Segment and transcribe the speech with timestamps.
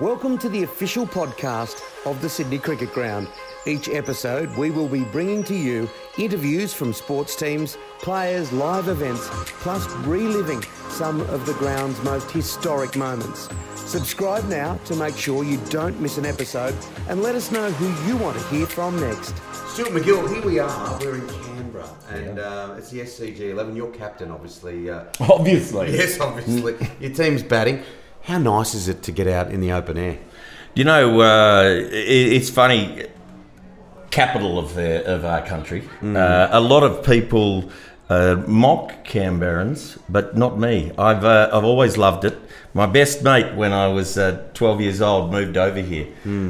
[0.00, 3.28] Welcome to the official podcast of the Sydney Cricket Ground.
[3.66, 9.28] Each episode, we will be bringing to you interviews from sports teams, players, live events,
[9.60, 13.50] plus reliving some of the ground's most historic moments.
[13.74, 16.74] Subscribe now to make sure you don't miss an episode
[17.10, 19.36] and let us know who you want to hear from next.
[19.68, 20.98] Stuart MacGill, here we are.
[21.00, 23.76] We're in Canberra and uh, it's the SCG 11.
[23.76, 24.88] You're captain, obviously.
[24.88, 25.92] Uh, Obviously.
[25.96, 26.74] yes, obviously.
[27.00, 27.82] Your team's batting.
[28.22, 30.18] How nice is it to get out in the open air?
[30.74, 33.06] You know, uh, it, it's funny.
[34.10, 35.88] Capital of the of our country.
[36.02, 37.70] Uh, a lot of people
[38.08, 40.90] uh, mock Canberrans, but not me.
[40.98, 42.36] I've uh, I've always loved it.
[42.74, 46.08] My best mate, when I was uh, 12 years old, moved over here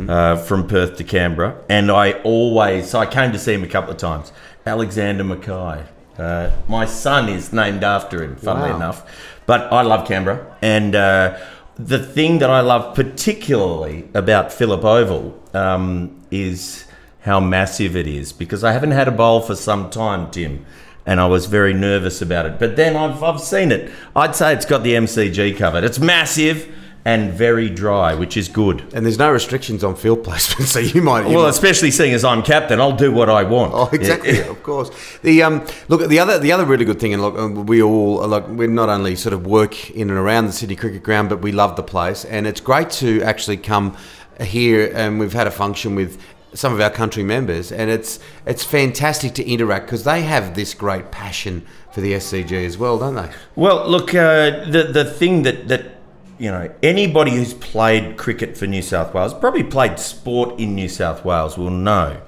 [0.08, 3.68] uh, from Perth to Canberra, and I always so I came to see him a
[3.68, 4.32] couple of times.
[4.66, 5.84] Alexander Mackay.
[6.18, 8.76] Uh, my son is named after him, funnily Wow.
[8.76, 9.06] enough.
[9.46, 11.38] But I love Canberra, and uh,
[11.86, 16.84] the thing that I love particularly about Phillip Oval um, is
[17.22, 18.32] how massive it is.
[18.32, 20.64] Because I haven't had a bowl for some time, Tim,
[21.06, 22.58] and I was very nervous about it.
[22.58, 23.90] But then I've I've seen it.
[24.14, 25.84] I'd say it's got the MCG covered.
[25.84, 26.72] It's massive
[27.04, 28.82] and very dry, which is good.
[28.92, 31.26] And there's no restrictions on field placement, so you might.
[31.26, 33.72] You Well, might especially seeing as I'm captain, I'll do what I want.
[33.74, 34.40] Oh, exactly.
[34.40, 34.90] of course.
[35.22, 38.26] The um, look, the other the other really good thing, and look, um, we all
[38.26, 41.40] like we not only sort of work in and around the Sydney Cricket Ground, but
[41.40, 43.96] we love the place, and it's great to actually come
[44.40, 44.90] here.
[44.94, 46.20] And we've had a function with
[46.52, 50.74] some of our country members, and it's it's fantastic to interact because they have this
[50.74, 53.30] great passion for the SCG as well, don't they?
[53.56, 55.99] Well, look, uh, the the thing that that
[56.40, 60.88] you know anybody who's played cricket for New South Wales, probably played sport in New
[60.88, 62.20] South Wales, will know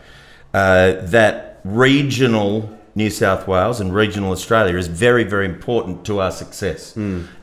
[0.53, 6.31] uh, that regional New South Wales and regional Australia is very very important to our
[6.31, 6.95] success,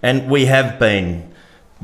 [0.03, 1.33] and we have been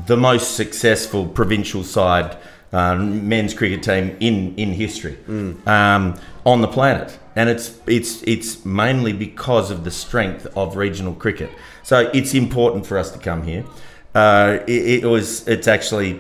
[0.06, 2.38] the most successful provincial side
[2.72, 5.18] um, men's cricket team in in history
[5.66, 6.14] um,
[6.46, 11.50] on the planet, and it's it's it's mainly because of the strength of regional cricket.
[11.82, 13.64] So it's important for us to come here.
[14.16, 16.20] Uh, it, it was it's actually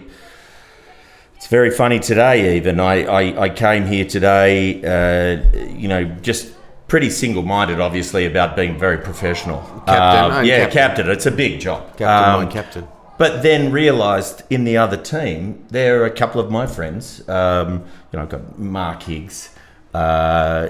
[1.38, 2.58] it's very funny today.
[2.58, 6.52] Even I I, I came here today, uh, you know, just.
[6.88, 9.58] Pretty single-minded, obviously, about being very professional.
[9.88, 10.72] Captain, Uh, yeah, captain.
[10.72, 11.10] captain.
[11.10, 11.82] It's a big job.
[11.98, 12.88] Captain, Um, captain.
[13.18, 17.28] but then realised in the other team, there are a couple of my friends.
[17.28, 19.50] Um, you know, I've got Mark Higgs,
[19.96, 20.68] uh,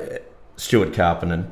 [0.55, 1.47] Stuart Carpenter,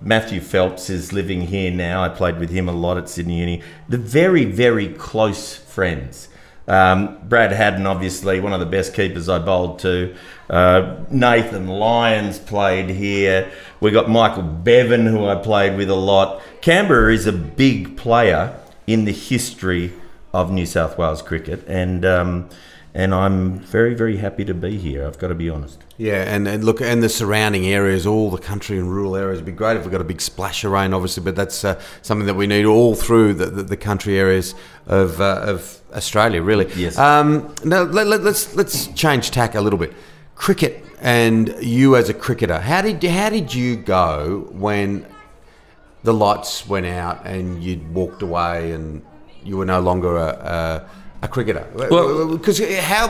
[0.00, 2.02] Matthew Phelps is living here now.
[2.02, 3.62] I played with him a lot at Sydney Uni.
[3.88, 6.28] The very, very close friends.
[6.68, 10.14] Um, Brad Haddin, obviously, one of the best keepers I bowled to.
[10.50, 13.50] Uh, Nathan Lyons played here.
[13.80, 16.42] We got Michael Bevan, who I played with a lot.
[16.60, 19.94] Canberra is a big player in the history
[20.32, 22.50] of New South Wales cricket, and um,
[22.94, 25.06] and I'm very, very happy to be here.
[25.06, 25.78] I've got to be honest.
[25.98, 29.46] Yeah, and, and look, and the surrounding areas, all the country and rural areas would
[29.46, 32.26] be great if we got a big splash of rain, obviously, but that's uh, something
[32.26, 34.54] that we need all through the, the, the country areas
[34.86, 36.70] of, uh, of Australia, really.
[36.76, 36.96] Yes.
[36.98, 39.92] Um, now, let, let, let's, let's change tack a little bit.
[40.34, 45.06] Cricket and you as a cricketer, how did, how did you go when
[46.02, 49.04] the lights went out and you'd walked away and
[49.44, 50.90] you were no longer a, a,
[51.22, 51.66] a cricketer?
[51.74, 53.08] Well- Because how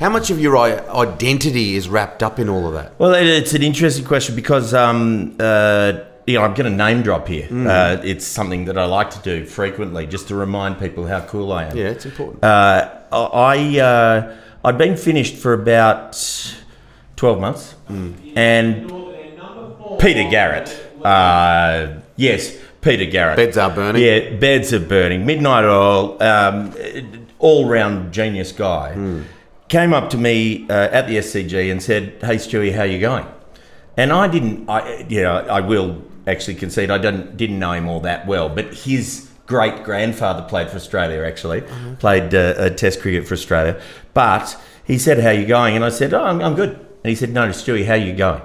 [0.00, 2.92] how much of your identity is wrapped up in all of that?
[2.98, 5.92] Well, it's an interesting question because, um, uh,
[6.26, 7.48] you know, I'm going to name drop here.
[7.50, 11.52] Uh, it's something that I like to do frequently, just to remind people how cool
[11.52, 11.76] I am.
[11.76, 12.44] Yeah, it's important.
[12.44, 16.16] Uh, I uh, I'd been finished for about
[17.16, 17.74] twelve months,
[18.36, 18.88] and
[19.98, 20.68] Peter Garrett.
[21.04, 23.36] Uh, yes, Peter Garrett.
[23.36, 24.02] Beds are burning.
[24.02, 25.26] Yeah, beds are burning.
[25.26, 26.16] Midnight oil.
[26.22, 26.72] Um,
[27.42, 28.94] all round genius guy.
[29.68, 33.26] Came up to me uh, at the SCG and said, "Hey Stewie, how you going?"
[33.96, 34.68] And I didn't.
[34.68, 38.48] I you know I will actually concede I didn't didn't know him all that well,
[38.48, 41.24] but his great grandfather played for Australia.
[41.24, 41.62] Actually,
[41.98, 43.80] played uh, uh, Test cricket for Australia.
[44.14, 46.70] But he said, "How you going?" And I said, "Oh, I'm, I'm good."
[47.02, 48.42] And he said, "No, Stewie, how you going?"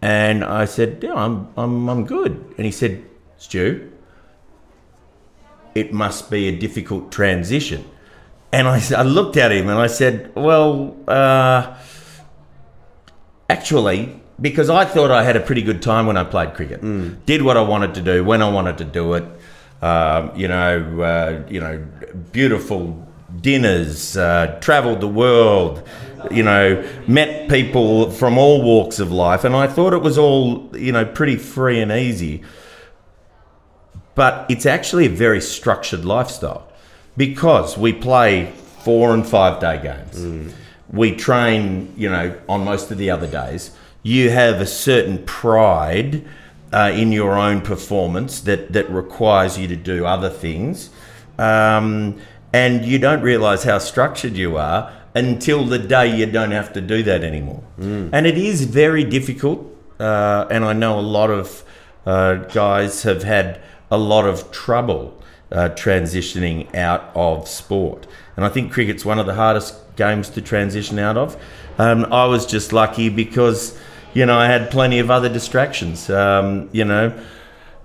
[0.00, 3.02] And I said, "Yeah, I'm I'm I'm good." And he said,
[3.38, 3.90] "Stu,
[5.76, 7.84] it must be a difficult transition."
[8.52, 11.74] And I looked at him and I said, "Well." Uh,
[13.48, 16.80] Actually, because I thought I had a pretty good time when I played cricket.
[17.26, 19.24] Did what I wanted to do when I wanted to do it.
[19.82, 21.86] Um, you know, uh, you know,
[22.32, 23.06] beautiful
[23.40, 25.88] dinners, uh, travelled the world.
[26.32, 30.76] You know, met people from all walks of life, and I thought it was all
[30.76, 32.42] you know pretty free and easy.
[34.16, 36.66] But it's actually a very structured lifestyle
[37.16, 40.16] because we play four and five day games.
[40.90, 43.70] We train, you know, on most of the other days.
[44.02, 46.24] You have a certain pride
[46.72, 50.90] uh, in your own performance that, that requires you to do other things.
[51.38, 52.18] Um,
[52.52, 56.80] and you don't realize how structured you are until the day you don't have to
[56.80, 57.62] do that anymore.
[58.14, 59.66] And it is very difficult.
[59.98, 61.64] Uh, and I know a lot of
[62.06, 63.60] uh, guys have had
[63.90, 65.20] a lot of trouble
[65.52, 68.06] uh, transitioning out of sport.
[68.36, 71.36] And I think cricket's one of the hardest games to transition out of.
[71.78, 73.78] Um, I was just lucky because,
[74.14, 76.10] you know, I had plenty of other distractions.
[76.10, 77.18] Um, you know,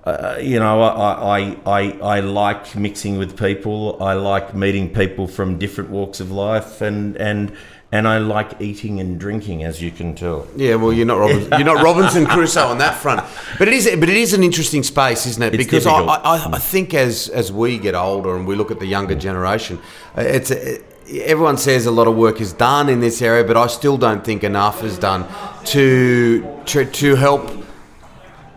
[0.04, 4.02] uh, you know, I, I, I, I like mixing with people.
[4.02, 7.56] I like meeting people from different walks of life, and and
[7.92, 10.48] and I like eating and drinking, as you can tell.
[10.56, 13.22] Yeah, well, you're not Robinson, you're not Robinson Crusoe on that front,
[13.60, 15.56] but it is but it is an interesting space, isn't it?
[15.56, 16.00] It's because I.
[16.00, 19.80] I, I think as as we get older and we look at the younger generation,
[20.18, 20.78] uh, it's uh,
[21.12, 24.24] everyone says a lot of work is done in this area, but I still don't
[24.24, 25.28] think enough is done
[25.66, 27.52] to to, to help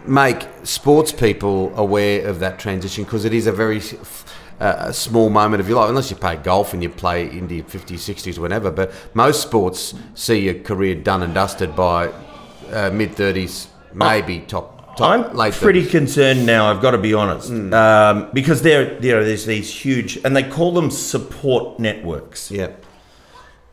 [0.06, 3.81] make sports people aware of that transition because it is a very
[4.61, 7.65] a small moment of your life, unless you play golf and you play into your
[7.65, 8.71] 50s, 60s, whenever.
[8.71, 12.12] But most sports see your career done and dusted by
[12.71, 15.91] uh, mid 30s, maybe top, top I'm late pretty 30s.
[15.91, 16.71] concerned now.
[16.71, 20.45] I've got to be honest, um, because there, you know, there's these huge, and they
[20.45, 22.51] call them support networks.
[22.51, 22.73] Yeah.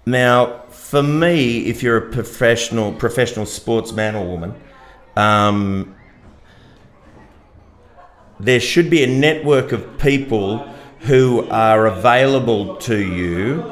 [0.05, 4.55] Now, for me, if you're a professional professional sportsman or woman,
[5.15, 5.95] um,
[8.39, 10.67] there should be a network of people
[11.01, 13.71] who are available to you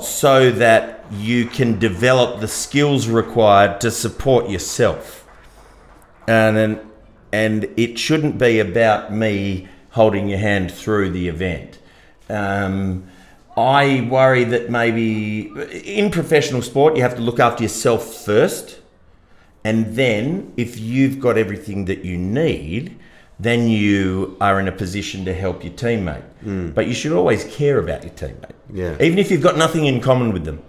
[0.00, 5.26] so that you can develop the skills required to support yourself.
[6.26, 6.90] And then,
[7.32, 11.78] and it shouldn't be about me holding your hand through the event.
[12.28, 13.08] Um,
[13.56, 15.50] I worry that maybe
[15.84, 18.80] in professional sport you have to look after yourself first,
[19.64, 22.98] and then if you've got everything that you need,
[23.42, 26.24] then you are in a position to help your teammate.
[26.74, 28.56] But you should always care about your teammate.
[28.72, 28.96] Yeah.
[29.00, 30.62] Even if you've got nothing in common with them,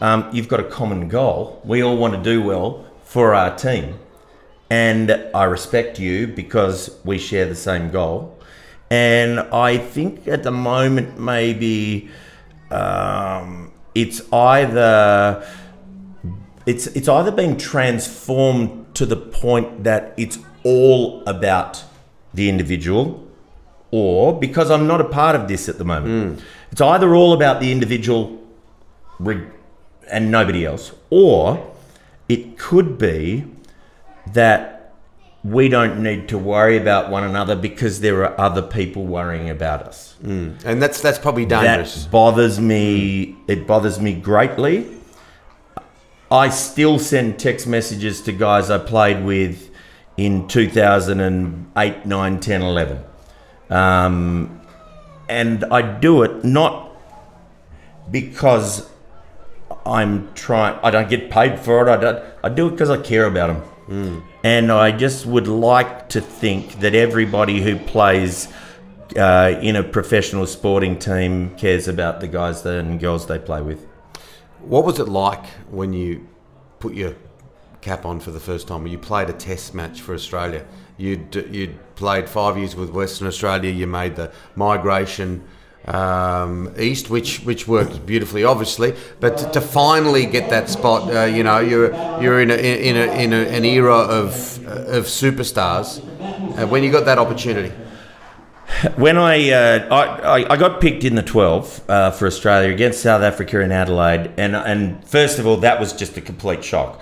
[0.00, 1.60] um, you've got a common goal.
[1.64, 3.98] We all want to do well for our team.
[4.70, 8.36] And I respect you because we share the same goal.
[8.90, 12.10] And I think at the moment, maybe
[12.70, 15.46] um, it's either
[16.66, 21.84] it's it's either been transformed to the point that it's all about
[22.34, 23.26] the individual,
[23.90, 27.60] or because I'm not a part of this at the moment, it's either all about
[27.60, 28.38] the individual
[29.18, 31.72] and nobody else, or
[32.28, 33.44] it could be
[34.32, 34.76] that
[35.44, 39.82] we don't need to worry about one another because there are other people worrying about
[39.82, 40.16] us.
[40.22, 40.64] Mm.
[40.64, 42.04] And that's that's probably dangerous.
[42.04, 43.36] That bothers me.
[43.46, 44.88] It bothers me greatly.
[46.30, 49.70] I still send text messages to guys I played with
[50.16, 53.04] in 2008, 9, 10, 11.
[53.70, 54.60] Um,
[55.28, 56.90] and I do it not
[58.10, 58.88] because
[59.84, 61.90] I'm trying, I don't get paid for it.
[61.90, 63.62] I, don't, I do it because I care about them.
[64.44, 68.48] And I just would like to think that everybody who plays
[69.16, 73.84] uh, in a professional sporting team cares about the guys and girls they play with.
[74.60, 76.26] What was it like when you
[76.80, 77.14] put your
[77.86, 78.86] cap on for the first time?
[78.86, 80.64] You played a Test match for Australia,
[80.98, 83.70] you'd you'd played five years with Western Australia.
[83.70, 85.44] You made the migration
[85.86, 88.94] um, east, which which worked beautifully, obviously.
[89.20, 91.90] But to, to finally get that spot, uh, you know, you're
[92.20, 94.32] you're in a, in a, in a, an era of
[94.98, 96.00] of superstars.
[96.58, 97.72] Uh, when you got that opportunity,
[98.96, 103.22] When I, uh, I, I got picked in the 12 uh, for Australia against South
[103.22, 107.00] Africa in Adelaide, and and first of all, that was just a complete shock.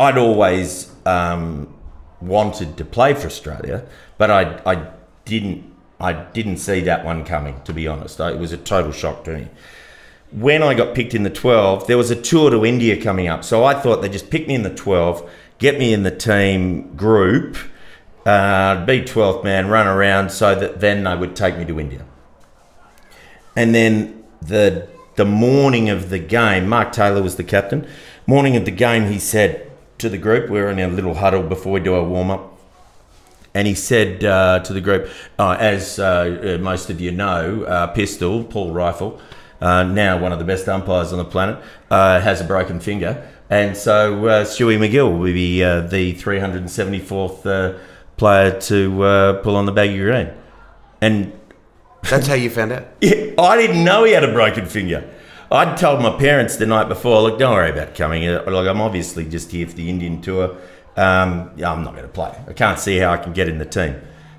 [0.00, 1.76] I'd always um,
[2.22, 3.84] wanted to play for Australia,
[4.16, 4.90] but I I
[5.26, 7.60] didn't I didn't see that one coming.
[7.64, 9.48] To be honest, it was a total shock to me.
[10.32, 13.44] When I got picked in the 12, there was a tour to India coming up,
[13.44, 15.28] so I thought they'd just pick me in the 12,
[15.58, 17.56] get me in the team group,
[18.24, 22.06] uh, be 12th man, run around so that then they would take me to India.
[23.54, 27.86] And then the the morning of the game, Mark Taylor was the captain.
[28.26, 29.69] Morning of the game, he said
[30.00, 32.58] to the group, we were in a little huddle before we do our warm up,
[33.54, 37.64] and he said uh, to the group, uh, as uh, uh, most of you know,
[37.64, 39.20] uh, Pistol Paul Reiffel,
[39.60, 43.28] uh, now one of the best umpires on the planet, uh, has a broken finger,
[43.48, 47.78] and so uh, Stewie MacGill will be uh, the 374th uh,
[48.16, 50.30] player to uh, pull on the baggy green,
[51.00, 51.32] and
[52.02, 52.86] That's how you found out.
[53.00, 55.08] Yeah, I didn't know he had a broken finger.
[55.52, 58.26] I'd told my parents the night before, look, don't worry about coming.
[58.28, 60.56] Uh, Like, I'm obviously just here for the Indian tour.
[60.96, 62.32] Um, yeah, I'm not going to play.
[62.46, 63.96] I can't see how I can get in the team.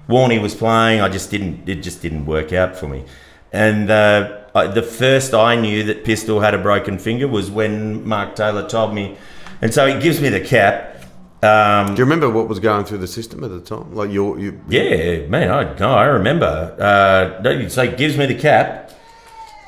[0.08, 1.02] Warney was playing.
[1.02, 1.68] I just didn't.
[1.68, 3.04] It just didn't work out for me.
[3.52, 8.08] And uh, I, the first I knew that Pistol had a broken finger was when
[8.08, 9.18] Mark Taylor told me.
[9.62, 11.04] And so he gives me the cap.
[11.44, 13.96] Um, Do you remember what was going through the system at the time?
[13.96, 16.76] Like your, you, yeah, man, I no, I remember.
[16.80, 18.92] Uh, so he gives me the cap,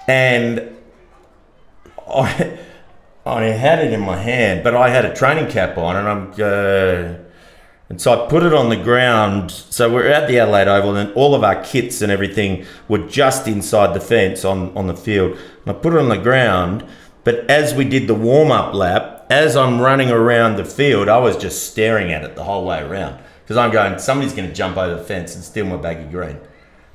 [0.08, 0.73] and
[2.08, 2.60] I
[3.26, 6.32] I had it in my hand, but I had a training cap on, and I'm
[6.40, 7.20] uh,
[7.90, 9.52] and so I put it on the ground.
[9.52, 13.48] So we're at the Adelaide Oval, and all of our kits and everything were just
[13.48, 15.38] inside the fence on on the field.
[15.66, 16.86] And I put it on the ground,
[17.24, 21.18] but as we did the warm up lap, as I'm running around the field, I
[21.20, 24.54] was just staring at it the whole way around because I'm going, somebody's going to
[24.54, 26.40] jump over the fence and steal my baggy green.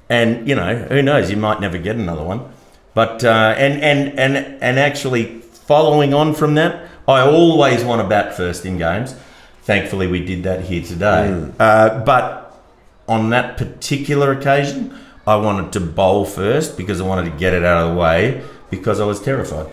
[0.08, 1.30] And you know, who knows?
[1.30, 2.52] You might never get another one.
[2.98, 8.08] But uh, and and and and actually following on from that, I always want to
[8.08, 9.14] bat first in games.
[9.62, 11.48] Thankfully, we did that here today.
[11.60, 12.60] Uh, but
[13.06, 17.64] on that particular occasion, I wanted to bowl first because I wanted to get it
[17.64, 19.68] out of the way because I was terrified.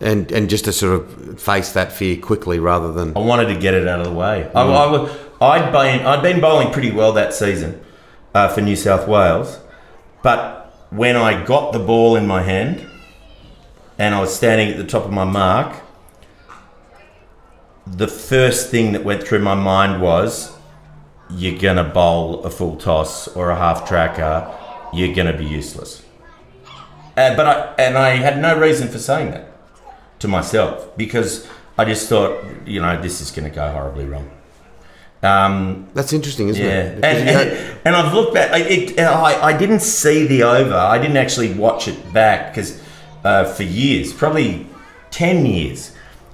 [0.00, 3.58] and and just to sort of face that fear quickly rather than I wanted to
[3.58, 4.48] get it out of the way.
[4.54, 5.08] I, I, wa-
[5.40, 7.80] I'd been I'd been bowling pretty well that season
[8.36, 9.58] uh, for New South Wales,
[10.22, 10.62] but
[10.96, 12.86] when I got the ball in my hand
[13.98, 15.82] and I was standing at the top of my mark,
[17.86, 20.56] the first thing that went through my mind was,
[21.30, 24.48] "You're gonna bowl a full toss or a half tracker.
[24.92, 26.02] You're gonna be useless."
[27.16, 29.48] Uh, but I and I had no reason for saying that
[30.20, 31.46] to myself because
[31.78, 34.30] I just thought, you know, this is going to go horribly wrong.
[35.22, 37.04] Um, that's interesting, isn't yeah, it?
[37.04, 38.52] and, Because and, and I've looked back.
[38.52, 40.74] I- It, I, I didn't see the over.
[40.74, 42.80] I didn't actually watch it back because
[43.24, 44.66] uh, for years, probably
[45.10, 45.92] ten years.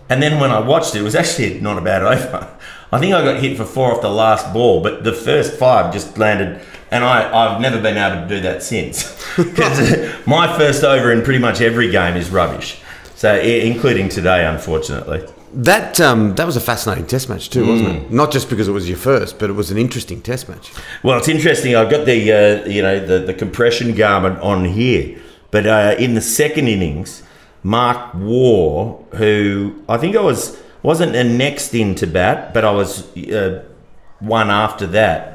[0.09, 2.49] And then when I watched it, it was actually not a bad over.
[2.91, 5.93] I think I got hit for four off the last ball, but the first five
[5.95, 6.61] just landed,
[6.91, 9.21] and I, I've never been able to do that since.
[9.37, 12.83] Because my first over in pretty much every game is rubbish.
[13.15, 15.27] So, including today, unfortunately.
[15.55, 18.03] That um, that was a fascinating test match too, wasn't Mm.
[18.05, 18.11] it?
[18.13, 20.73] Not just because it was your first, but it was an interesting test match.
[21.03, 21.77] Well, it's interesting.
[21.77, 25.19] I've got the uh, you know the, the compression garment on here,
[25.51, 27.23] but uh, in the second innings,
[27.63, 32.71] Mark Waugh, who I think I was wasn't the next in to bat, but I
[32.71, 33.63] was uh,
[34.21, 35.35] one after that,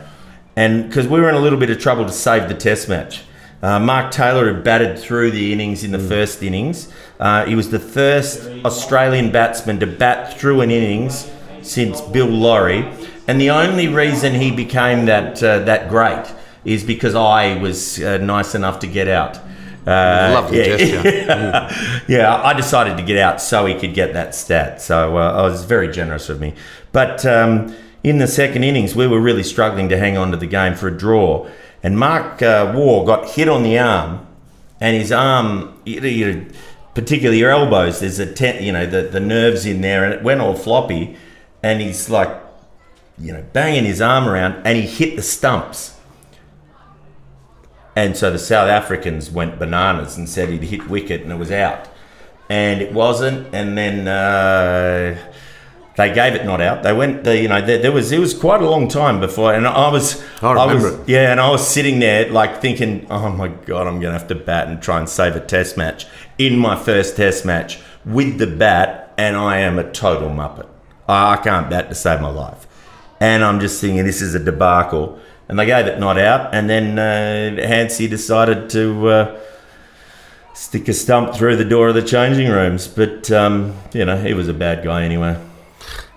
[0.55, 3.21] and because we were in a little bit of trouble to save the Test match.
[3.67, 6.87] Uh, Mark Taylor had batted through the innings in the first innings.
[7.19, 11.29] Uh, he was the first Australian batsman to bat through an innings
[11.63, 12.89] since Bill Lawry,
[13.27, 16.33] and the only reason he became that uh, that great
[16.63, 19.35] is because I was uh, nice enough to get out.
[19.85, 20.77] Uh, Lovely yeah.
[20.77, 22.03] gesture.
[22.07, 24.81] yeah, I decided to get out so he could get that stat.
[24.81, 26.53] So uh, I was very generous of me.
[26.93, 30.47] But um, in the second innings, we were really struggling to hang on to the
[30.47, 31.49] game for a draw.
[31.83, 34.25] And Mark uh, Waugh got hit on the arm,
[34.81, 36.47] and his arm, you you
[36.93, 40.23] particularly your elbows, there's a ten, you know the, the nerves in there, and it
[40.23, 41.15] went all floppy.
[41.63, 42.29] And he's like,
[43.17, 45.97] you know, banging his arm around, and he hit the stumps.
[47.97, 51.51] And so the South Africans went bananas and said he'd hit wicket and it was
[51.51, 51.87] out.
[52.47, 53.51] And it wasn't.
[53.55, 55.17] And then uh,
[55.97, 56.83] they gave it not out.
[56.83, 59.53] They went, the, you know, there, there was it was quite a long time before.
[59.53, 61.09] And I was, I remember was, it.
[61.09, 64.27] yeah, and I was sitting there like thinking, oh my god, I'm going to have
[64.27, 66.05] to bat and try and save a Test match
[66.37, 70.67] in my first Test match with the bat, and I am a total muppet.
[71.09, 72.67] I I can't bat to save my life.
[73.19, 75.19] And I'm just thinking, this is a debacle.
[75.49, 76.53] And they gave it not out.
[76.53, 79.39] And then uh, Hansie decided to uh,
[80.53, 82.87] stick a stump through the door of the changing rooms.
[82.87, 85.41] But, um, you know, he was a bad guy anyway.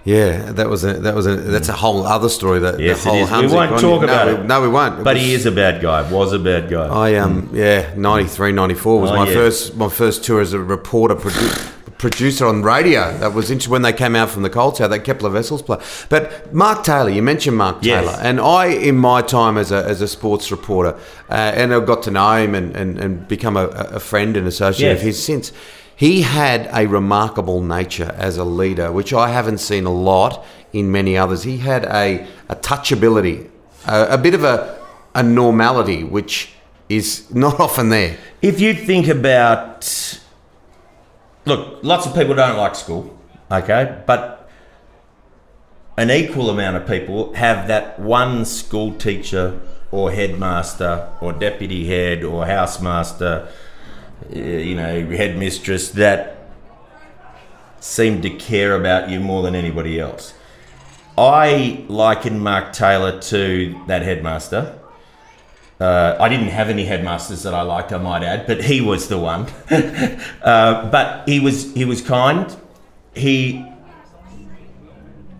[0.04, 2.59] Yeah, that was a that was a that's a whole other story.
[2.61, 3.50] That Yes, the it whole is.
[3.52, 4.47] We won't talk no, about we- it.
[4.47, 5.04] No, we won't.
[5.04, 6.87] But was- he is a bad guy, was a bad guy.
[6.87, 9.35] I um yeah 93, 94 was Oh, my yeah.
[9.35, 13.12] first my first tour as a reporter produ- producer on radio.
[13.19, 15.76] That was interesting when they came out from the Colts how that Kepler Wessels play.
[16.09, 18.02] But Mark Taylor, you mentioned Mark Yes.
[18.07, 20.95] Taylor, and I in my time as a as a sports reporter,
[21.28, 24.47] uh, and I got to know him and and, and become a, a friend and
[24.47, 24.99] associate Yes.
[25.00, 25.52] of his since.
[26.00, 30.42] He had a remarkable nature as a leader, which I haven't seen a lot
[30.73, 31.42] in many others.
[31.42, 33.50] He had a, a touchability,
[33.87, 34.83] a, a bit of a,
[35.14, 36.54] a normality, which
[36.88, 38.16] is not often there.
[38.40, 40.19] If you think about,
[41.45, 43.19] look, lots of people don't like school,
[43.52, 44.49] okay, but
[45.99, 52.25] an equal amount of people have that one school teacher or headmaster or deputy head
[52.25, 53.50] or housemaster,
[54.29, 56.37] you know, headmistress that
[57.81, 60.35] seemed to care about you more than anybody else.
[61.17, 64.79] I liken Mark Taylor to that headmaster.
[65.81, 69.09] Uh, I didn't have any headmasters that I liked, I might add, but he was
[69.09, 69.47] the one.
[70.43, 72.55] uh, but he was he was kind.
[73.15, 73.65] He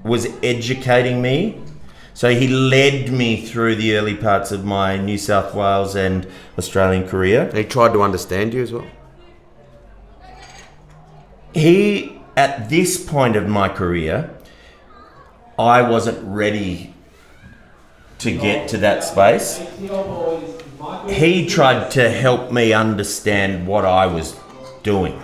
[0.03, 1.61] was educating me.
[2.15, 6.27] So he led me through the early parts of my New South Wales and
[6.59, 7.51] Australian career.
[7.55, 8.87] He tried to understand you as well.
[11.55, 14.31] He, at this point of my career,
[15.59, 16.95] I wasn't ready
[18.19, 19.59] to get to that space.
[21.09, 24.37] He tried to help me understand what I was
[24.83, 25.21] doing.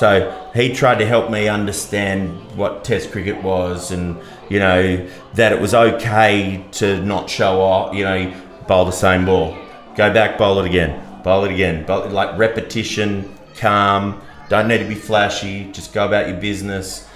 [0.00, 5.52] So he tried to help me understand what Test cricket was, and you know that
[5.52, 7.94] it was okay to not show off.
[7.94, 9.54] You know, bowl the same ball,
[9.96, 11.84] go back, bowl it again, bowl it again.
[11.84, 14.22] Bowl, like repetition, calm.
[14.48, 15.70] Don't need to be flashy.
[15.70, 17.06] Just go about your business.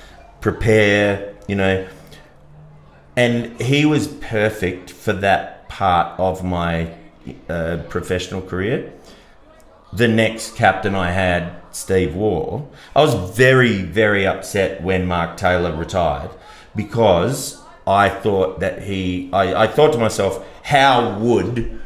[0.43, 1.37] Prepare.
[1.49, 1.89] You know,
[3.17, 6.93] and he was perfect for that part of my
[7.49, 8.93] uh, professional career.
[9.95, 12.63] The next captain I had, Steve Waugh,
[12.97, 16.31] I was very, very upset when Mark Taylor retired
[16.75, 21.81] because I thought that he, I, I thought to myself, how would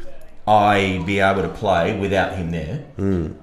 [0.47, 2.85] I be able to play without him there?
[2.97, 3.35] Mm.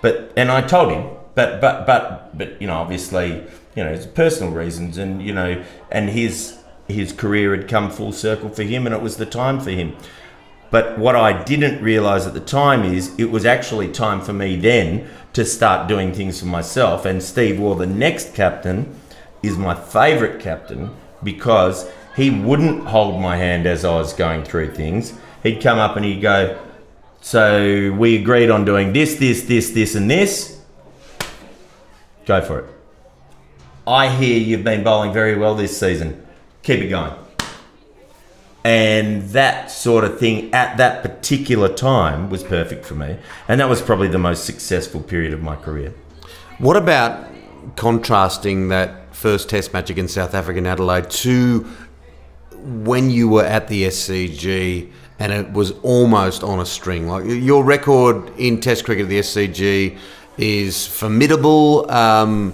[0.00, 3.44] But, and I told him, but, but, but, but, you know, obviously,
[3.76, 5.62] you know, it's personal reasons, and you know,
[5.92, 9.60] and his his career had come full circle for him, and it was the time
[9.60, 9.94] for him.
[10.70, 14.56] But what I didn't realize at the time is it was actually time for me
[14.56, 17.04] then to start doing things for myself.
[17.04, 18.98] And Steve Waugh, the next captain,
[19.42, 20.90] is my favourite captain
[21.22, 25.12] because he wouldn't hold my hand as I was going through things.
[25.42, 26.58] He'd come up and he'd go,
[27.20, 30.60] So we agreed on doing this, this, this, this, and this.
[32.24, 32.70] Go for it.
[33.86, 36.26] I hear you've been bowling very well this season.
[36.62, 37.12] Keep it going.
[38.66, 43.16] And that sort of thing at that particular time was perfect for me.
[43.46, 45.94] And that was probably the most successful period of my career.
[46.58, 47.30] What about
[47.76, 51.60] contrasting that first test match against South Africa in Adelaide to
[52.56, 57.06] when you were at the SCG and it was almost on a string?
[57.06, 59.96] Like your record in Test cricket at the SCG
[60.38, 61.88] is formidable.
[61.88, 62.52] Um,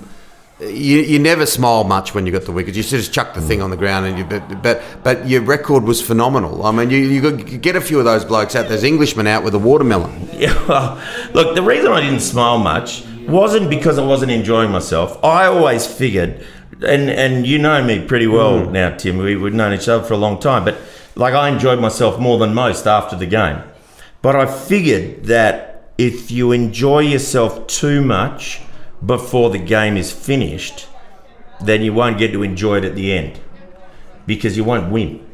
[0.68, 2.74] you, you never smile much when you got the wicket.
[2.74, 5.84] You just chuck the thing on the ground, and you but but, but your record
[5.84, 6.64] was phenomenal.
[6.64, 8.68] I mean, you, you get a few of those blokes out.
[8.68, 10.28] There's Englishmen out with a watermelon.
[10.42, 11.00] Yeah, well,
[11.34, 15.22] look, the reason I didn't smile much wasn't because I wasn't enjoying myself.
[15.22, 16.44] I always figured,
[16.84, 18.72] and and you know me pretty well mm.
[18.72, 19.18] now, Tim.
[19.18, 20.78] We, we've known each other for a long time, but
[21.14, 23.62] like I enjoyed myself more than most after the game.
[24.20, 28.60] But I figured that if you enjoy yourself too much
[29.04, 30.86] before the game is finished,
[31.60, 33.40] then you won't get to enjoy it at the end
[34.26, 35.26] because you won't win.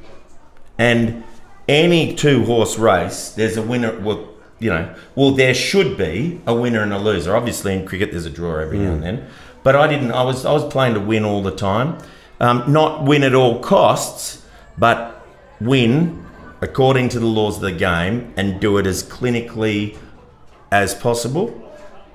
[0.79, 1.25] And
[1.69, 3.99] any two horse race, there's a winner.
[4.01, 4.29] Well,
[4.59, 7.37] you know, well, there should be a winner and a loser.
[7.37, 8.83] Obviously, in cricket, there's a draw every mm.
[8.83, 9.05] now and mm.
[9.05, 9.29] then.
[9.63, 10.13] But I didn't.
[10.13, 11.99] I was I was playing to win all the time,
[12.41, 14.45] um, not win at all costs,
[14.77, 15.27] but
[15.61, 16.25] win
[16.61, 19.97] according to the laws of the game and do it as clinically
[20.73, 21.68] as possible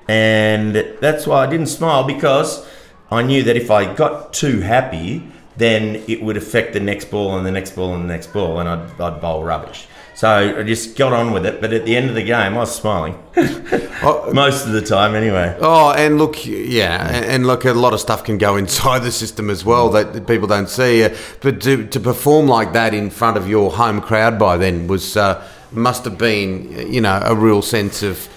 [0.08, 2.66] and that's why I didn't smile because
[3.10, 7.36] I knew that if I got too happy, then it would affect the next ball
[7.36, 9.86] and the next ball and the next ball, and I'd, I'd bowl rubbish.
[10.14, 11.60] So I just got on with it.
[11.60, 15.14] But at the end of the game, I was smiling oh, most of the time,
[15.14, 15.56] anyway.
[15.60, 19.50] Oh, and look, yeah, and look, a lot of stuff can go inside the system
[19.50, 21.08] as well that people don't see.
[21.40, 25.16] But to, to perform like that in front of your home crowd by then was
[25.16, 28.28] uh, must have been, you know, a real sense of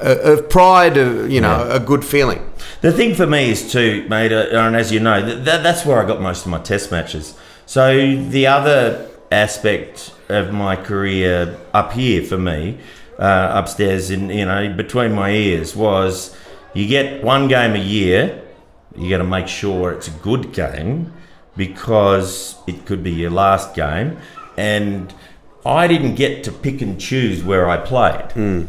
[0.00, 1.76] of pride, of, you know, yeah.
[1.76, 2.44] a good feeling.
[2.80, 6.02] The thing for me is too, mate, uh, and as you know, that, that's where
[6.02, 7.34] I got most of my test matches.
[7.66, 12.78] So the other aspect of my career up here for me,
[13.18, 16.34] uh, upstairs in you know between my ears, was
[16.74, 18.42] you get one game a year.
[18.96, 21.12] You got to make sure it's a good game
[21.56, 24.18] because it could be your last game,
[24.56, 25.12] and
[25.64, 28.30] I didn't get to pick and choose where I played.
[28.30, 28.68] Mm.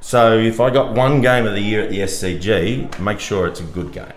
[0.00, 3.60] So if I got one game of the year at the SCG, make sure it's
[3.60, 4.12] a good game.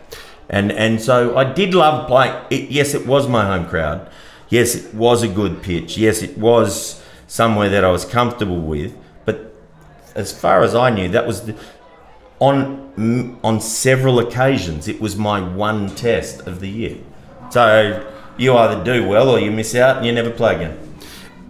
[0.50, 2.36] And and so I did love playing.
[2.50, 4.10] It, yes, it was my home crowd.
[4.50, 5.98] Yes, it was a good pitch.
[5.98, 8.96] Yes, it was somewhere that I was comfortable with.
[9.26, 9.54] But
[10.16, 11.56] as far as I knew, that was the,
[12.40, 14.88] on mm, on several occasions.
[14.88, 16.98] It was my one test of the year.
[17.50, 20.78] So you either do well or you miss out and you never play again.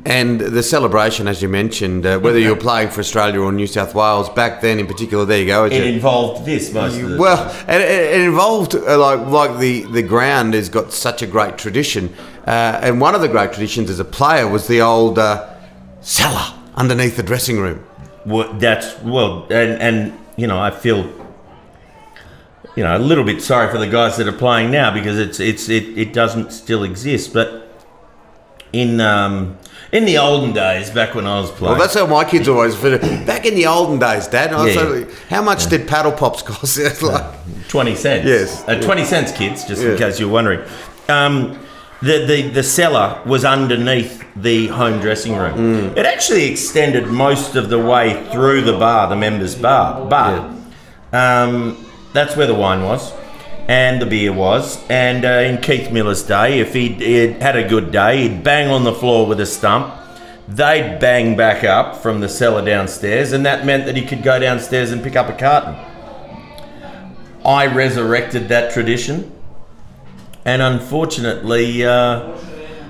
[0.05, 3.95] And the celebration, as you mentioned, uh, whether you're playing for Australia or New South
[3.95, 5.63] Wales, back then in particular, there you go.
[5.63, 7.69] It involved this most of the well, time.
[7.69, 12.13] it, it involved uh, like like the the ground has got such a great tradition,
[12.45, 15.49] uh, and one of the great traditions as a player was the old uh,
[16.01, 17.85] cellar underneath the dressing room.
[18.25, 20.97] Well, that's well, and and you know, I feel
[22.75, 25.39] you know a little bit sorry for the guys that are playing now because it's
[25.39, 27.33] it's it, it doesn't still exist.
[27.33, 27.69] But
[28.73, 29.57] in um,
[29.93, 32.75] in the olden days, back when I was playing, Well, that's how my kids always
[32.75, 33.25] fit it.
[33.25, 35.05] Back in the olden days, Dad, I Yeah.
[35.29, 36.77] how much did paddle pops cost?
[36.87, 37.23] It's like,
[37.69, 38.25] twenty cents.
[38.27, 38.63] Yes.
[38.67, 40.61] uh, twenty cents, kids, just in case you're wondering.
[41.07, 41.59] Um,
[42.01, 45.55] the, the, the cellar was underneath the home dressing room.
[45.93, 45.97] Mm.
[45.97, 50.05] It actually extended most of the way through the bar, the members' bar.
[50.09, 50.49] But
[51.13, 51.77] Um,
[52.13, 53.13] that's where the wine was,
[53.67, 54.83] and the beer was.
[54.89, 58.69] And uh, in Keith Miller's day, if he'd, he'd had a good day, he'd bang
[58.69, 59.93] on the floor with a stump.
[60.47, 64.39] They'd bang back up from the cellar downstairs, and that meant that he could go
[64.39, 65.75] downstairs and pick up a carton.
[67.45, 69.31] I resurrected that tradition,
[70.43, 72.37] and unfortunately, uh,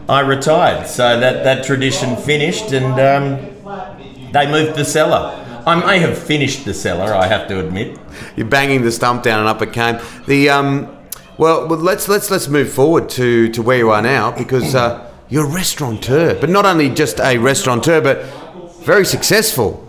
[0.10, 0.88] I retired.
[0.88, 5.43] So that, that tradition finished, and um, they moved the cellar.
[5.66, 7.98] I may have finished the cellar, I have to admit.
[8.36, 10.00] you're banging the stump down and up it came.
[10.28, 10.98] The um,
[11.38, 15.10] well, well, let's let's let's move forward to to where you are now because uh,
[15.30, 18.24] you're a restaurateur, but not only just a restaurateur, but
[18.84, 19.80] very successful.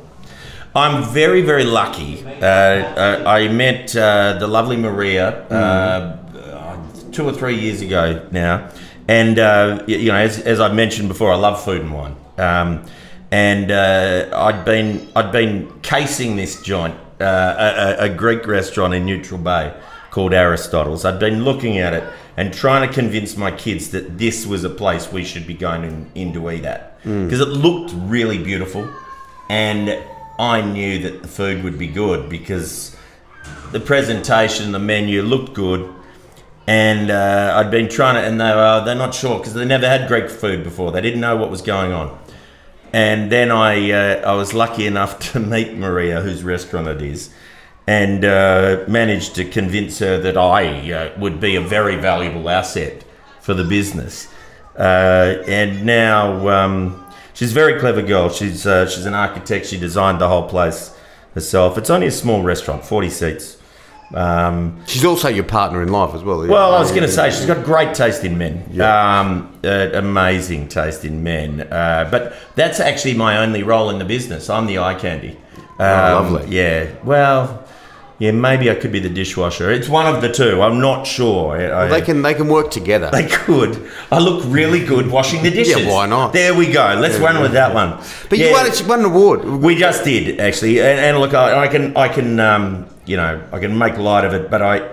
[0.76, 2.24] I'm very, very lucky.
[2.24, 6.16] Uh, uh, I met uh, the lovely Maria uh,
[7.12, 8.70] two or three years ago now,
[9.06, 12.16] and uh, you know, as, as I mentioned before, I love food and wine.
[12.38, 12.84] Um,
[13.34, 19.04] and uh, I'd been I'd been casing this joint, uh, a, a Greek restaurant in
[19.04, 19.74] Neutral Bay
[20.12, 21.04] called Aristotle's.
[21.04, 22.04] I'd been looking at it
[22.36, 25.82] and trying to convince my kids that this was a place we should be going
[25.82, 28.88] in, in to eat at because it looked really beautiful
[29.50, 30.00] and
[30.38, 32.96] I knew that the food would be good because
[33.72, 35.92] the presentation, the menu looked good,
[36.66, 39.88] and uh, I'd been trying to, and they were they're not sure because they never
[39.88, 40.92] had Greek food before.
[40.92, 42.16] They didn't know what was going on,
[42.94, 47.28] and then I uh, I was lucky enough to meet Maria, whose restaurant it is,
[47.88, 53.04] and uh, managed to convince her that I uh, would be a very valuable asset
[53.40, 54.28] for the business.
[54.78, 57.04] Uh, and now um,
[57.34, 58.28] she's a very clever girl.
[58.28, 59.66] She's uh, she's an architect.
[59.66, 60.96] She designed the whole place
[61.34, 61.76] herself.
[61.76, 63.56] It's only a small restaurant, forty seats.
[64.12, 66.46] Um, She's also your partner in life as well.
[66.46, 68.64] well, I was going to say she's got great taste in men.
[68.80, 71.62] Um, uh, amazing taste in men.
[71.62, 74.48] Uh, but that's actually my only role in the business.
[74.50, 75.36] I'm the eye candy.
[75.78, 76.54] Um, lovely.
[76.56, 76.90] Yeah.
[77.02, 77.66] Well,
[78.20, 78.30] yeah.
[78.30, 79.72] Maybe I could be the dishwasher.
[79.72, 80.62] It's one of the two.
[80.62, 81.56] I'm not sure.
[81.74, 83.10] I, they can they can work together.
[83.10, 83.90] They could.
[84.12, 85.78] I look really good washing the dishes.
[85.84, 86.32] Yeah, why not?
[86.32, 86.96] There we go.
[86.96, 87.96] Let's run with that one.
[88.30, 88.46] but Yeah.
[88.46, 89.44] you won, you won an award.
[89.44, 93.42] We just did actually, and, and look, I, I can, I can, um, you know,
[93.52, 94.90] I can make light of it, but I,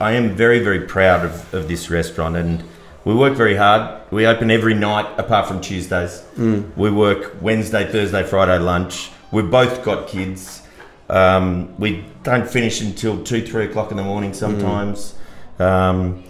[0.00, 2.64] I am very, very proud of, of this restaurant, and
[3.04, 4.00] we work very hard.
[4.10, 6.22] We open every night apart from Tuesdays.
[6.36, 6.76] Mm.
[6.76, 9.10] We work Wednesday, Thursday, Friday lunch.
[9.30, 10.62] We've both got kids.
[11.08, 15.14] Um, we don't finish until two, three o'clock in the morning sometimes.
[15.58, 16.24] Um,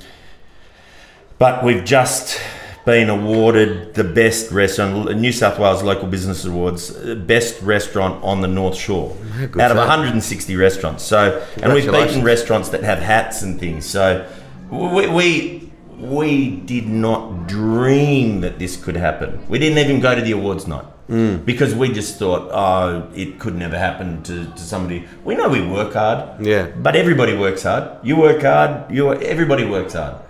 [1.38, 2.40] but we've just
[2.84, 8.40] been awarded the best restaurant, New South Wales Local Business Awards, uh, best restaurant on
[8.40, 9.88] the North Shore, good out of for that.
[9.88, 11.02] 160 restaurants.
[11.04, 13.86] So, and we've beaten restaurants that have hats and things.
[13.86, 14.26] So,
[14.70, 19.46] we, we we did not dream that this could happen.
[19.48, 20.86] We didn't even go to the awards night.
[21.10, 21.44] Mm.
[21.44, 25.04] Because we just thought, oh, it could never happen to, to somebody.
[25.24, 26.68] We know we work hard, Yeah.
[26.68, 27.98] but everybody works hard.
[28.04, 28.90] You work hard.
[28.92, 30.22] You everybody works hard.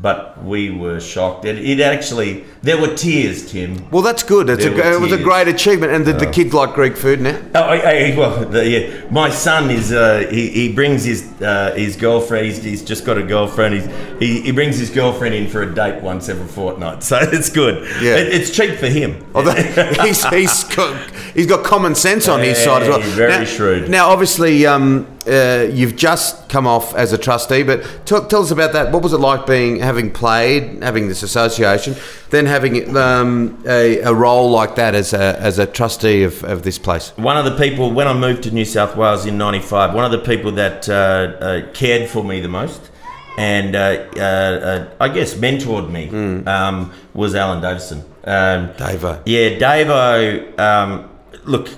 [0.00, 1.46] But we were shocked.
[1.46, 3.88] It, it actually there were tears, Tim.
[3.90, 4.50] Well, that's good.
[4.50, 5.92] It's a, it was a great achievement.
[5.92, 7.40] And the, the kids like Greek food now.
[7.54, 9.10] Oh, I, I, well, the, yeah.
[9.10, 12.46] my son is uh, he, he brings his uh, his girlfriend.
[12.46, 13.74] He's, he's just got a girlfriend.
[13.74, 17.48] He's, he he brings his girlfriend in for a date once every fortnight, so it's
[17.48, 17.84] good.
[18.02, 18.16] Yeah.
[18.16, 19.24] It- it's cheap for him.
[19.34, 19.52] Although
[20.02, 23.00] he's, he's got he's got common sense on his side as well.
[23.00, 23.88] Hey, very now, shrewd.
[23.88, 28.50] Now, obviously, um, uh, you've just come off as a trustee, but t- tell us
[28.50, 28.92] about that.
[28.92, 31.94] What was it like being having played, having this association,
[32.30, 36.62] then having um, a, a role like that as a as a trustee of, of
[36.62, 37.10] this place?
[37.16, 40.12] One of the people when I moved to New South Wales in '95, one of
[40.12, 42.90] the people that uh, uh, cared for me the most.
[43.36, 46.08] And uh, uh, uh, I guess mentored me
[46.46, 48.04] um, was Alan Davidson.
[48.22, 49.20] Um, Davo.
[49.26, 51.10] Yeah, Davo, um,
[51.44, 51.68] look,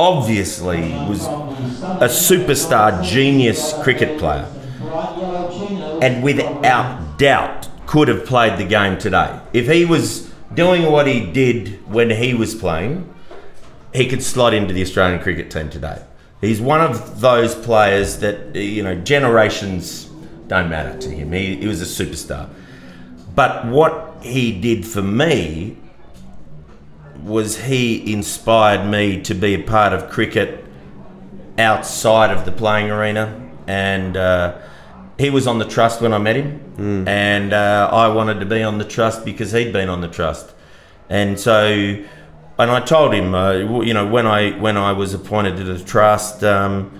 [0.00, 4.48] obviously was a superstar genius cricket player.
[6.00, 9.38] And without doubt could have played the game today.
[9.52, 13.14] If he was doing what he did when he was playing,
[13.92, 16.02] he could slot into the Australian cricket team today.
[16.40, 20.08] He's one of those players that you know generations
[20.46, 21.32] don't matter to him.
[21.32, 22.48] He, he was a superstar.
[23.34, 25.76] But what he did for me
[27.22, 30.64] was he inspired me to be a part of cricket
[31.58, 34.58] outside of the playing arena, and uh,
[35.18, 37.08] he was on the trust when I met him, mm.
[37.08, 40.54] and uh, I wanted to be on the trust because he'd been on the trust,
[41.08, 41.66] and so,
[42.58, 45.82] and I told him, uh, you know, when I when I was appointed to the
[45.84, 46.98] trust, um,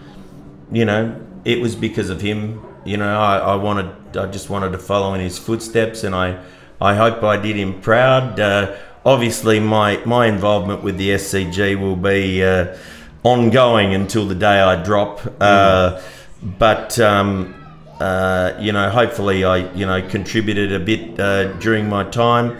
[0.71, 2.67] you know, it was because of him.
[2.85, 6.43] You know, I, I wanted, I just wanted to follow in his footsteps, and I,
[6.81, 8.41] I hope I did him proud.
[8.41, 12.77] Uh, obviously, my my involvement with the SCG will be uh,
[13.23, 15.21] ongoing until the day I drop.
[15.21, 16.03] Mm.
[16.43, 17.55] But um,
[18.01, 22.59] uh, you know, hopefully, I you know contributed a bit uh, during my time,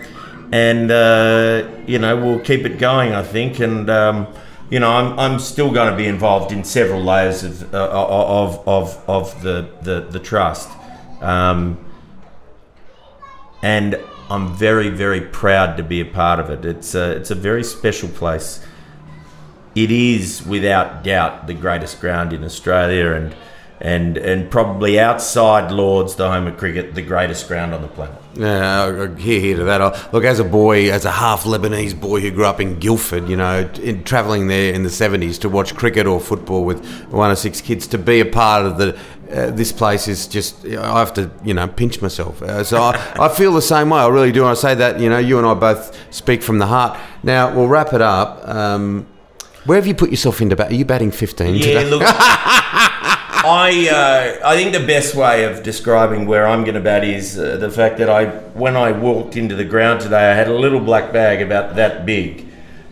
[0.51, 3.13] and uh, you know we'll keep it going.
[3.13, 4.27] I think, and um,
[4.69, 8.67] you know, I'm, I'm still going to be involved in several layers of uh, of,
[8.67, 10.69] of of the the, the trust,
[11.21, 11.83] um,
[13.63, 13.99] and
[14.31, 16.63] I'm very very proud to be a part of it.
[16.63, 18.65] It's a, it's a very special place.
[19.75, 23.35] It is without doubt the greatest ground in Australia, and
[23.81, 28.15] and and probably outside Lords, the home of cricket, the greatest ground on the planet.
[28.35, 30.13] Yeah, I hear, hear to that.
[30.13, 33.35] Look, as a boy, as a half Lebanese boy who grew up in Guildford, you
[33.35, 37.35] know, in, travelling there in the 70s to watch cricket or football with one or
[37.35, 38.97] six kids, to be a part of the
[39.31, 42.41] uh, this place is just I have to you know pinch myself.
[42.41, 43.99] Uh, so I, I feel the same way.
[43.99, 44.45] I really do.
[44.45, 46.99] I say that you know you and I both speak from the heart.
[47.23, 48.47] Now we'll wrap it up.
[48.47, 49.07] Um,
[49.65, 50.71] where have you put yourself into bat?
[50.71, 51.89] Are you batting 15 yeah, today?
[51.89, 52.01] look.
[53.43, 57.39] I uh, I think the best way of describing where I'm going to bat is
[57.39, 60.53] uh, the fact that I when I walked into the ground today, I had a
[60.53, 62.47] little black bag about that big.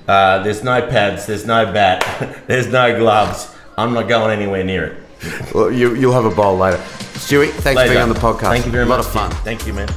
[0.07, 3.53] Uh, there's no pads, there's no bat, there's no gloves.
[3.77, 5.03] I'm not going anywhere near it.
[5.53, 6.77] Well, you, you'll have a bowl later.
[6.77, 7.89] Stewie, thanks later.
[7.89, 8.49] for being on the podcast.
[8.49, 8.99] Thank you very a much.
[8.99, 9.31] A lot of fun.
[9.43, 9.89] Thank you, man.